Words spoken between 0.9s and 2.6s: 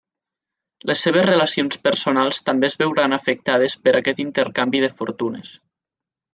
Les seves relacions personals